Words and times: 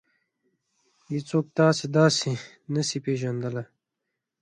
هېڅوک 1.11 1.45
تاسې 1.57 1.85
داسې 1.97 2.31
نشي 2.73 2.99
پېژندلی. 3.05 3.63